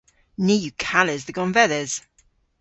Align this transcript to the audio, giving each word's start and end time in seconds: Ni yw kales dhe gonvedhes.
Ni 0.45 0.55
yw 0.61 0.75
kales 0.83 1.21
dhe 1.25 1.33
gonvedhes. 1.37 1.91